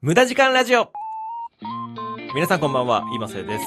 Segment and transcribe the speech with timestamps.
[0.00, 0.92] 無駄時間ラジオ
[2.32, 3.66] 皆さんこんばんは、今瀬です。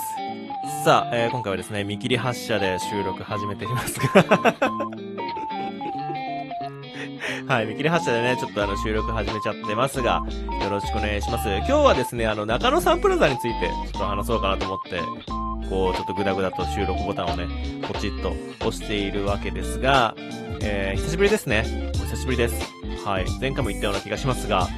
[0.86, 4.24] さあ、えー今回はですね、見切り発車で収録始めていますが
[7.54, 10.24] はい、見切り発車でね、ちょっとあの収録始めちゃってますが、
[10.64, 11.50] よろしくお願いします。
[11.50, 15.02] 今日はですね、あの、中野サンプラザについて、ちょっと話そうかなと思って、
[15.70, 17.46] こう、ちょっとグダグダと収録ボタンをね、
[17.82, 18.34] ポチッと
[18.66, 20.16] 押しているわけですが、
[20.62, 21.92] えー、久しぶりですね。
[21.96, 22.74] お久しぶりです。
[23.06, 24.70] はい、前回も言ったような気がしますが、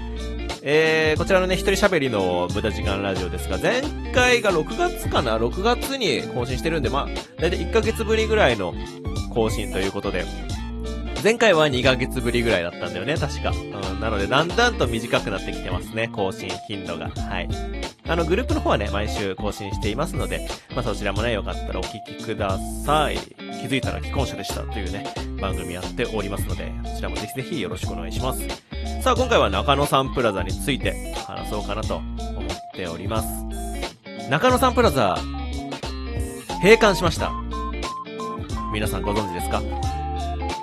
[0.66, 3.82] えー、こちらのね、一人喋りの無駄時間ラジオですが、前
[4.14, 8.74] 回が6月かな ?6 月に更新してるんで、まあ、だいたい1ヶ月ぶりぐらいの
[9.34, 10.24] 更新ということで、
[11.22, 13.52] 前回は2ヶ月ぶりぐらいだったんだよね、確か。
[13.52, 17.10] うん、なので、だんだんと短くなってきてますね、更新頻度が。
[17.10, 17.50] はい。
[18.08, 23.18] あの、グループの方はね、毎週更新していますので、まあそちらもね、よかったらお聞きください。
[23.18, 28.73] 気づいたら既婚者でしたというね、番組やっておりますので、そちらもぜひぜひよろしくお願いします。
[29.04, 32.16] さあ、今回は中野サンプラザについて話そうかなと思っ
[32.74, 33.28] ております。
[34.30, 35.18] 中野サンプラザ、
[36.62, 37.34] 閉館しました。
[38.72, 39.62] 皆さんご存知ですか？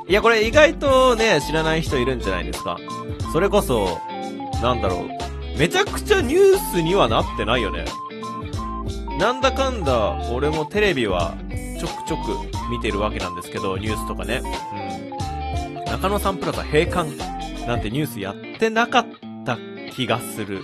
[0.08, 2.78] いや、これ意外とね、知らない人いるんじゃないですか。
[3.30, 4.00] それこそ、
[4.62, 5.58] なんだろう。
[5.58, 7.84] めちゃくちゃニュースにはなってないよね。
[9.18, 11.34] なんだかんだ、俺もテレビは
[11.78, 14.40] ちょくちょく見てるわけなんですけど、ニュースとかね。
[15.76, 15.84] うん。
[15.84, 17.10] 中野サンプラザ閉館
[17.66, 19.06] なんてニュースやってなかっ
[19.44, 19.58] た
[19.92, 20.60] 気がする。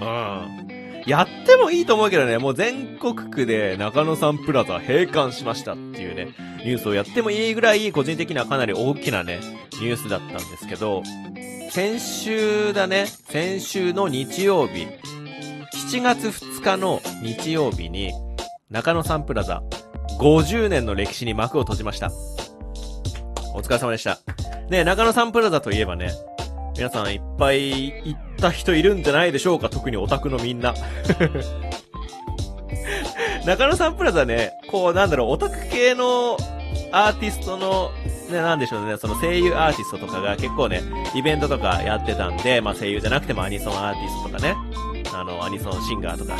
[0.00, 0.68] うん。
[1.06, 6.28] やってもいいと思うけどね、もう全国区で中野サンプラザ閉館しましたっていうね、
[6.64, 9.40] ニュースをやってもいいぐらい、個人的にはかなり大きなね、
[9.80, 11.02] ニュースだったんですけど、
[11.70, 14.86] 先週だね、先週の日曜日、
[15.92, 18.12] 7月2日の日曜日に、
[18.70, 19.62] 中野サンプラザ、
[20.20, 22.10] 50年の歴史に幕を閉じました。
[23.54, 24.18] お疲れ様でした。
[24.72, 26.12] ね、中野サンプラザといえばね、
[26.74, 30.72] 皆さんいっぱい行った人いるんじゃないでしょうか特にオタクのみんな。
[33.44, 36.38] 中野サンプラザね、こうなんだろう、オタク系の
[36.90, 37.90] アーティストの、
[38.30, 40.80] ね、なんでしょうね、その声優アーティストとかが結構ね、
[41.14, 44.56] イベントとかやってたんで、まあ声優じゃなくてもアニソンアーティストとかね、
[45.14, 46.38] あの、アニソンシンガーとか。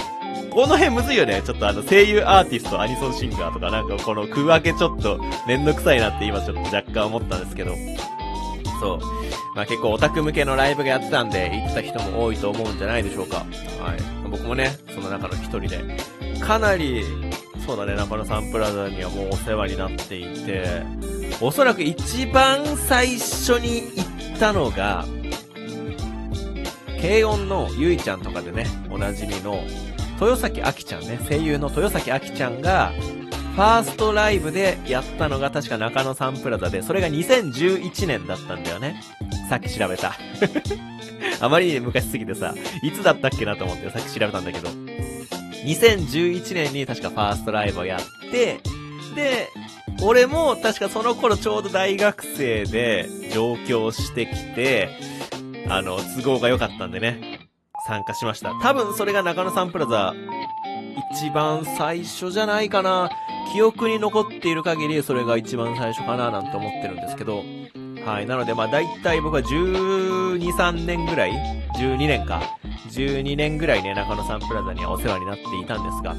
[0.51, 1.41] この辺むずいよね。
[1.45, 7.75] ちょっとあの、声優アーティスト、アニソンシンガーとか、なんかこの区分けちょっとめんどくさいなって今ちょっと若干思ったんですけど。
[8.83, 8.99] そう。
[9.55, 13.39] まあ結構オタク向けのライブがやってたんで、行った人も多いと思うんじゃないでしょうか。
[13.39, 13.49] はい。
[14.29, 15.97] 僕もね、その中の一人で、
[16.41, 17.05] かなり、
[17.65, 20.83] そうだね、中野サンプラザにはもうお世話になっていて、
[21.41, 25.05] おそらく一番最初に行ったのが、
[27.01, 29.63] 軽音のゆいちゃんとかでね、おなじみの、
[30.21, 32.93] 豊崎あきちゃんね、声優の豊崎あきちゃんが、
[33.55, 39.03] ファーストライブでやったのが確か中野サンプラザで、それが2011年だったんだよね。
[39.51, 40.15] さっき調べた。
[41.41, 44.69] あまりに昔すぎてさ、いつだったっけなと思ってさっき調べたんだけど、
[45.67, 48.61] 2011年に確かファーストライブをやって、
[49.15, 49.51] で、
[50.03, 54.89] 俺も確かその頃ちょうど大学生で上京してきて、
[55.69, 57.49] あの、都合が良かったんでね、
[57.87, 58.55] 参加しました。
[58.63, 60.15] 多分それが中野サンプラザ、
[61.13, 63.11] 一番最初じゃないかな。
[63.53, 67.43] 記憶に残っている限り、それが一番最初かななんて思ってるんですけど、
[68.05, 68.27] はい。
[68.27, 71.33] なので、まあ、大体僕は12、3年ぐらい
[71.79, 72.43] ?12 年か。
[72.91, 76.15] 12年ぐらいね、中野サンプラザにはお世話になっていたんですが、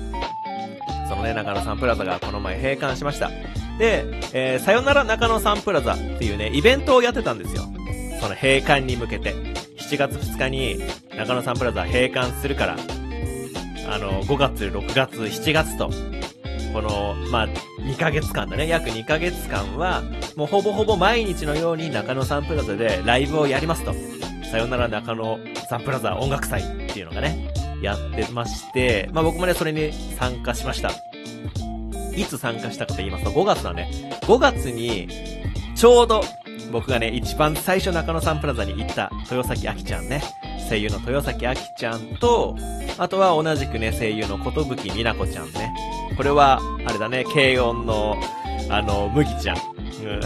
[1.07, 3.29] そのね、中野サンプラザがこの前閉館しました。
[3.77, 7.63] で、えー、さよなら中野サンプラザっていうね、イベントをやってたんですよ。
[8.21, 9.33] その閉館に向けて。
[9.93, 10.81] 7月2日に
[11.17, 12.77] 中野サンプラザ閉館するから、
[13.89, 15.91] あの、5月、6月、7月と、
[16.73, 18.67] この、まあ、2ヶ月間だね。
[18.67, 20.01] 約2ヶ月間は、
[20.35, 23.93] もうほぼほぼ毎日のように中野サンプラザでライブをやりますと。
[24.51, 25.39] さよなら中野
[25.69, 30.91] サンプラザ音楽祭っていうのがね、やってまして、まあ僕もね、それに参加しました。
[32.15, 33.89] いつ参加したかと言いますと、5月だね。
[34.23, 35.07] 5月に、
[35.75, 36.23] ちょうど、
[36.71, 40.21] 僕がね、一番最初中野サンプラザに行った、豊崎あきちゃんね。
[40.73, 42.57] 声優の豊崎あきちゃんと、
[42.97, 45.71] あとは同じくね、声優のことぶきみなこちゃんね。
[46.17, 48.17] これは、あれだね、軽音の、
[48.71, 49.57] あの、麦ちゃん。
[49.57, 50.21] うん。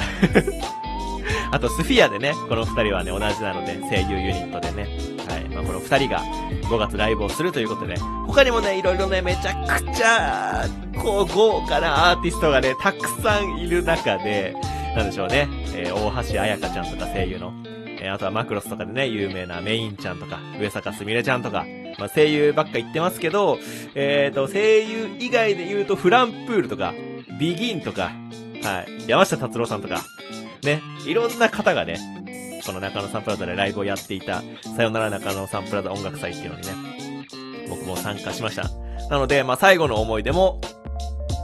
[1.51, 4.87] あと、スフィアでね、この二人はね、同じなので、声優ユニットでね。
[5.27, 5.43] はい。
[5.49, 6.21] まあ、この二人が
[6.69, 10.65] 5月ライブをするということで、他にもね、いろいろね、めちゃくちゃ、
[10.97, 14.55] こう、豪華なアーティストがね、たくさんいる中で、
[14.95, 17.51] なんでしょうね、えー、大橋彩香ちゃんとか声優の、
[18.09, 21.65] あとはマクロスとかでね、有名なメインちゃんとか、上坂すみれちゃんとか、
[21.97, 23.57] まあ、声優ばっか言ってますけど、
[23.95, 26.93] えーと、声優以外で言うと、フランプールとか、
[27.39, 28.11] ビギンとか、
[28.63, 30.01] はい、山下達郎さんとか、
[30.63, 31.99] ね、いろんな方がね、
[32.65, 34.43] この中野サンプラザでライブをやっていた、
[34.75, 36.73] さよなら中野サンプラザ音楽祭っていうのにね、
[37.69, 38.69] 僕も参加しました。
[39.09, 40.59] なので、まあ、最後の思い出も、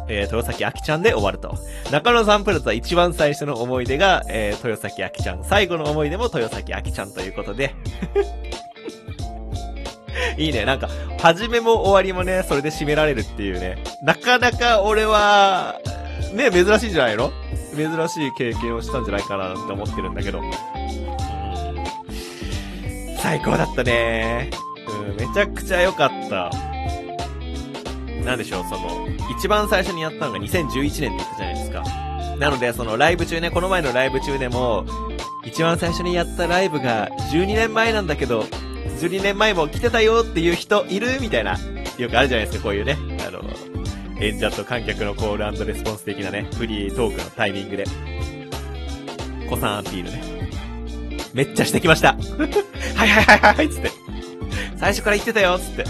[0.07, 1.57] えー、豊崎あきちゃんで終わると。
[1.91, 5.43] 中野サンプラザ一番最初の思い出が、えー、豊崎あきちゃん。
[5.43, 7.73] 最後の思い出も豊崎あきちゃんということで。
[10.37, 10.65] いいね。
[10.65, 10.89] なんか、
[11.19, 13.77] 始めも終わりもね、それで締められるっていうね。
[14.01, 15.75] なかなか俺は、
[16.33, 17.31] ね、珍しいんじゃないの？
[17.75, 20.41] 珍しい経験をしたんじゃないかなって思ってるんだけど。
[23.19, 24.49] 最高だったね。
[24.87, 26.51] うん、めちゃくちゃ良かった。
[28.25, 31.83] なんでしょう、その、一番最初にやったのが2011年って言ったじゃないですか。
[32.37, 34.85] なので、そのライブ中ね、この前のライブ中でも、
[35.45, 38.41] 一番最初にやったライブが12年前なんだけど、
[38.99, 41.57] 12年前も来てたよっていう人いるみたいな、
[41.97, 42.97] よくあるじゃないですか、こういうね。
[43.27, 43.41] あの、
[44.19, 47.83] 演者と観客のコールレスポンス的なね、フリートークのタイミングで、
[49.49, 50.23] 子さんアピールね。
[51.33, 52.15] めっちゃしてきました。
[52.95, 53.91] はいはいはいはいつって。
[54.77, 55.83] 最初から言ってたよつって。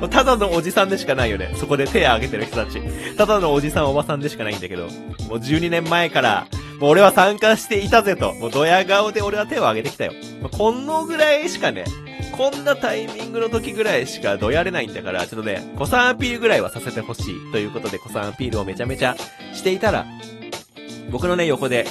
[0.08, 1.52] ただのおじさんでしかないよね。
[1.56, 2.80] そこで手を挙げてる人たち。
[3.16, 4.92] ただのおじさんおばさんでしかないんだけど、もう
[5.38, 6.46] 12年前から、
[6.78, 8.32] もう俺は参加していたぜと。
[8.34, 10.12] もうドヤ顔で俺は手を挙げてきたよ。
[10.52, 11.84] このぐらいしかね、
[12.32, 17.52] こんなタイミングの時ぐらいしかどやれないんだから、ちょっとね、子さんアピールぐらいはさせてほしい。
[17.52, 19.14] ということで、子さんアピールをめちゃめちゃ
[19.52, 20.06] していたら、
[21.10, 21.86] 僕のね、横で、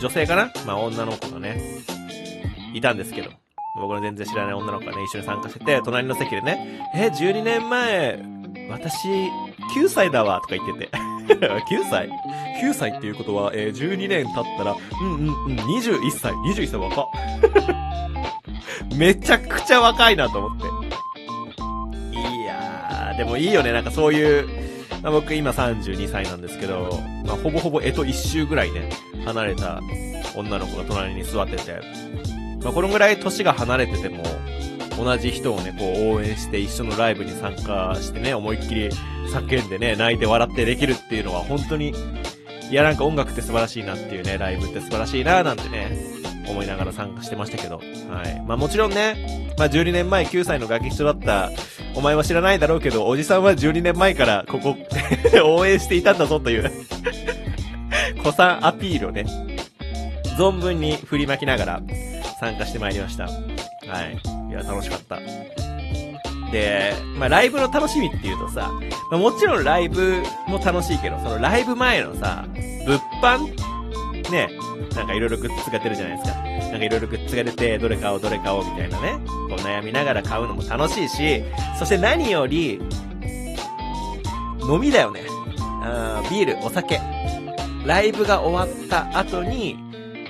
[0.00, 0.52] 女性かな？
[0.66, 1.60] まあ、女の子がね、
[2.72, 3.30] いたんですけど、
[3.80, 8.18] 僕の全然知らない女の子がね、一緒に参加してて、隣の席でね、え、12年前、
[8.70, 9.08] 私、
[9.76, 11.06] 9歳だわ、とか言ってて。
[11.34, 12.08] 9歳
[12.62, 16.32] ?9 歳っていうことは、えー、12年経ったら、うんうんうん、21歳。
[16.32, 17.06] 21歳若
[18.96, 20.64] めちゃくちゃ若いなと思って。
[22.16, 24.48] いやー、でもいいよね、なんかそういう、
[25.02, 28.88] ま、僕今32歳なんですけど、まあ、ほぼほぼえと一周ぐらいね、
[29.24, 29.80] 離れた
[30.36, 31.80] 女の子が隣に座ってて、
[32.66, 34.24] まあ、このぐらい年が離れてても、
[34.98, 38.88] 同じ人をね、こう応援して一緒のライブに参加してね、思いっきり
[39.32, 41.94] 叫んでね、泣いて笑ってできるっていうのは本当に、
[42.68, 45.96] いやなんか音楽って素晴らしいなっていうね、ライブって素晴らしいななんてね、
[46.48, 47.76] 思いながら参加してましたけど。
[47.76, 48.42] はい。
[48.44, 51.52] まあもちろんね、まあ12年前9歳のガキ人だった
[51.94, 54.74] お前は知らないだろうけど、おじさんは12年前からここ
[55.44, 56.68] 応援していたんだぞという
[58.24, 59.24] 子さんアピールをね、
[60.36, 61.80] 存分に振りまきながら
[62.40, 63.24] 参加してまいりました。
[63.24, 64.50] はい。
[64.50, 65.18] いや、楽しかった。
[66.52, 68.70] で、まあ、ライブの楽しみっていうとさ、
[69.10, 72.44] まあ、もちろんライブも楽しいけど、そのライブ前のさ、
[72.86, 73.54] 物販？
[74.30, 74.48] ね、
[74.94, 76.38] なんかいろいろグッズが出るじゃないですか。
[76.40, 81.44] なんかいろいろグッズが出て、どれ買おうどれ買おうみたいなね、こう悩みながら買うのも楽しいし、
[81.78, 82.80] そして何より、
[84.68, 85.22] 飲みだよね。
[85.82, 87.00] あビール、お酒。
[87.84, 89.78] ライブが終わった後に、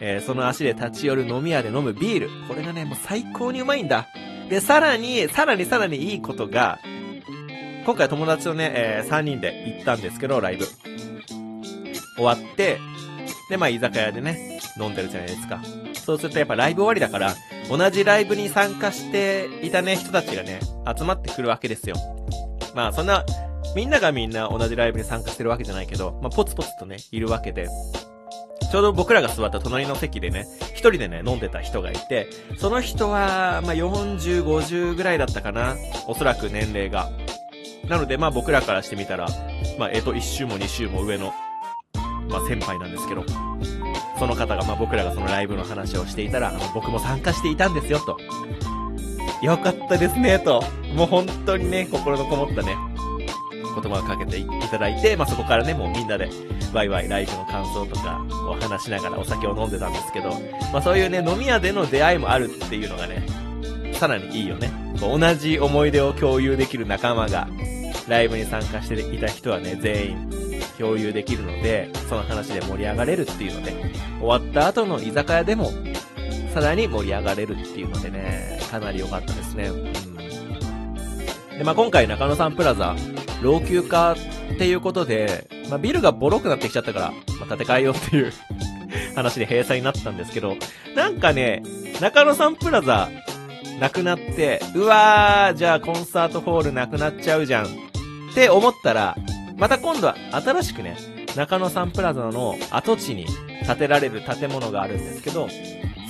[0.00, 2.30] えー、その足で立ち寄る飲み屋で飲むビール。
[2.48, 4.06] これがね、もう最高にうまいんだ。
[4.48, 6.78] で、さらに、さらにさらにいいことが、
[7.84, 10.66] 今回友達とね、えー、3人で行ったんですけど、ライブ。
[12.16, 12.78] 終わって、
[13.48, 15.60] で、まあ、居酒屋でね、飲んでるじゃないですか。
[15.94, 17.34] そうするとやっぱライブ終わりだから、
[17.68, 20.60] 同じライブに参加していたね、人たちがね、
[20.96, 21.96] 集まってくるわけですよ。
[22.74, 23.24] まあ、そんな、
[23.74, 27.68] みんながみんな同じライブに参加してるわけじゃないけど、まあ、ポツポツとね、いるわけで、
[28.70, 32.28] ちょうど僕らが座った隣の席でね、一人でね、飲んでた人がいて、
[32.58, 35.76] その人は、まあ、40、50ぐらいだったかな。
[36.06, 37.10] おそらく年齢が。
[37.88, 39.28] なので、まあ僕らからしてみたら、
[39.78, 41.32] まあ、えっと、一周も二周も上の
[42.28, 43.24] まあ、先輩なんですけど、
[44.18, 48.18] その方が、まあ、僕らがそのライブの話をしていたら、あの、僕も参加していたんですよ、と。
[49.42, 50.62] よかったですね、と。
[50.94, 52.76] もう本当にね、心のこもったね、
[53.80, 56.30] 言葉をかけていただいて、まあ、そこからね、もうみんなで、
[56.72, 60.30] ワイワイライブの感想とかを話しながらお酒を飲んでたんですけど、
[60.72, 63.26] まあ、そういうね、飲み屋での出会いもあるっていうのがね、
[63.92, 64.70] さらにいいよね。
[65.00, 67.48] 同じ思い出を共有できる仲間が、
[68.08, 70.30] ライブに参加していた人はね、全員、
[70.78, 73.74] 共有できるので、その話で盛り上がれるっていうので、
[74.20, 75.70] 終わった後の居酒屋でも、
[76.52, 79.68] さらに盛り上がれるっていうのでね、かなり良かったですね。
[79.68, 79.92] うん。
[81.58, 82.94] で、まあ、今回中野サンプラザ、
[83.42, 84.16] 老朽化っ
[84.58, 88.32] ていうことで、まあ、ビルがボロくなってきちゃったから、まあ、建て替えようっていう
[89.14, 90.56] 話で閉鎖になったんですけど、
[90.94, 91.62] なんかね、
[92.00, 93.08] 中野サンプラザ、
[93.80, 97.66] なくなって、うわー、じゃあコンサートホールなくなっちゃうじゃん。
[97.66, 97.68] っ
[98.34, 99.16] て思ったら、
[99.56, 100.96] また今度は新しくね、
[101.36, 103.26] 中野サンプラザの跡地に
[103.66, 105.48] 建てられる建物があるんですけど、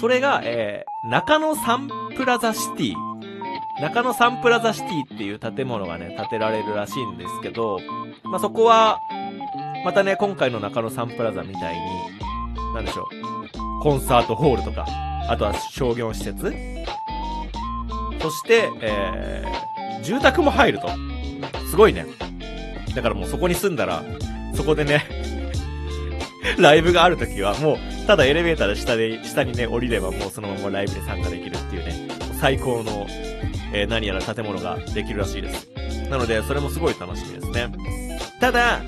[0.00, 3.05] それが、えー、中野サンプラザシティ。
[3.80, 7.78] 中野サンプラザシティっていう建物がね、建てられるらしいんですけど、
[8.24, 9.00] まあ、そこは、
[9.84, 13.82] またね、今回の中野サンプラザみたいに、なんでしょう。
[13.82, 14.86] コンサートホールとか、
[15.28, 16.52] あとは商業施設、
[18.20, 20.88] そして、えー、住宅も入ると。
[21.70, 22.06] すごいね。
[22.94, 24.02] だからもうそこに住んだら、
[24.54, 25.04] そこでね、
[26.58, 32.08] ライブがあるときはもう、ただエレベーターで下で、下にね、降りればもうそのままライブに参加できるっていうね、
[32.40, 33.06] 最高の、
[33.72, 35.68] えー何やら建物ができるらしいです。
[36.08, 37.72] なので、それもすごい楽しみですね。
[38.40, 38.80] ただ、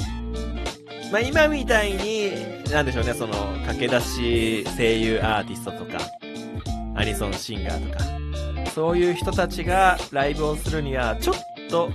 [1.10, 2.32] まあ、今みたいに、
[2.70, 3.34] なんでしょうね、その、
[3.66, 5.98] 駆け出し声優アーティストとか、
[6.94, 8.04] アニソンシンガーとか、
[8.74, 11.36] そういう人たちがライブをするには、ちょっ
[11.70, 11.90] と、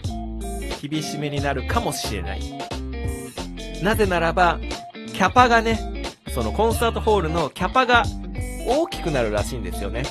[0.82, 2.42] 厳しめになるかもしれない。
[3.84, 4.60] なぜならば、
[5.14, 5.80] キャパがね、
[6.34, 8.04] そのコンサートホールのキャパが
[8.68, 10.04] 大きくなるらしいんですよね。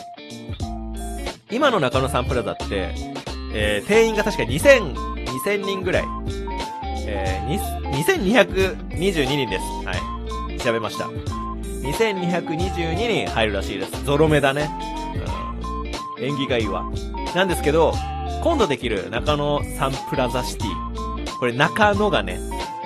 [1.53, 2.95] 今の中野サンプラザって、
[3.55, 4.95] えー定員が確か2000、
[5.45, 6.05] 2000人ぐらい。
[7.07, 7.59] えー、
[7.93, 9.65] 2222人です。
[9.87, 9.93] は
[10.51, 10.59] い。
[10.59, 11.05] 調べました。
[11.07, 14.05] 2222人入るらしいです。
[14.05, 14.71] ゾロ目だね。
[16.19, 16.25] うん。
[16.25, 16.85] 縁起がいいわ。
[17.35, 17.93] なんですけど、
[18.43, 21.39] 今度できる中野サンプラザシティ。
[21.39, 22.39] これ中野がね、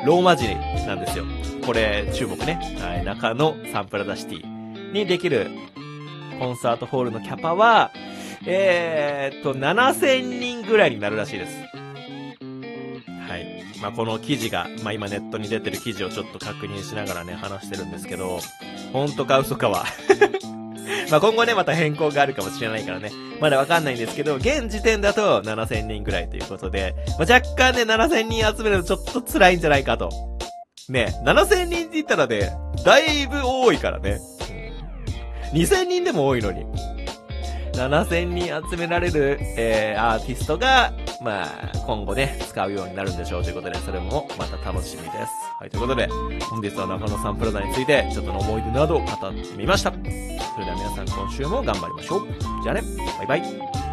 [0.05, 0.53] ローマ字
[0.87, 1.25] なんですよ。
[1.65, 2.59] これ注目ね。
[2.81, 3.05] はい。
[3.05, 5.51] 中野サンプラザシティにできる
[6.41, 7.93] コンサートホールのキャパは、
[8.47, 11.53] えーっと、7000人ぐらいになるらしいです。
[13.29, 13.65] はい。
[13.83, 18.39] まあ、この記事が、まあ、今ネットに出てる記事をちょっと確認しながらね、話してるんですけど、
[18.93, 19.85] 本当か嘘かは。
[21.11, 23.11] ま、今後ね、また変更があるかもしれないからね、
[23.41, 30.11] まだわかんないんですけど、現時点だと7000人ぐらいということで、まあ、若干ね、7000人集めるのちょっと辛いんじゃないかと。
[30.89, 32.53] ね、7000人って言ったらね、
[32.85, 34.21] だいぶ多いからね。
[35.53, 36.65] 2000人でも多いのに。
[37.77, 40.93] 7000人集められる、えー、アーティストが、
[41.23, 45.17] まあ、今後ね、使うようになるんでしょうということで、それもまた楽しみです。
[45.59, 46.09] はい、ということで、
[46.51, 49.93] 本日は中野サンプラザについて、ちょっとの思い出などを語ってみました。
[49.93, 50.03] それ
[50.65, 52.29] では皆さん今週も頑張りましょう。
[52.63, 52.83] じゃあね、
[53.19, 53.86] バイバイ。